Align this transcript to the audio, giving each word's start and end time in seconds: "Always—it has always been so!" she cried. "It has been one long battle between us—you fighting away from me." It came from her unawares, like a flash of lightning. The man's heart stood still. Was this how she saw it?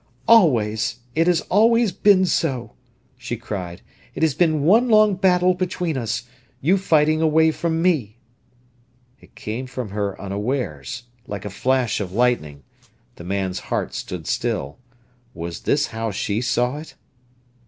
"Always—it 0.27 1.27
has 1.27 1.41
always 1.41 1.91
been 1.91 2.25
so!" 2.25 2.73
she 3.17 3.37
cried. 3.37 3.83
"It 4.15 4.23
has 4.23 4.33
been 4.33 4.63
one 4.63 4.89
long 4.89 5.13
battle 5.13 5.53
between 5.53 5.95
us—you 5.95 6.79
fighting 6.79 7.21
away 7.21 7.51
from 7.51 7.83
me." 7.83 8.17
It 9.19 9.35
came 9.35 9.67
from 9.67 9.89
her 9.89 10.19
unawares, 10.19 11.03
like 11.27 11.45
a 11.45 11.51
flash 11.51 11.99
of 11.99 12.13
lightning. 12.13 12.63
The 13.17 13.23
man's 13.23 13.59
heart 13.69 13.93
stood 13.93 14.25
still. 14.25 14.79
Was 15.35 15.59
this 15.59 15.85
how 15.93 16.09
she 16.09 16.41
saw 16.41 16.79
it? 16.79 16.95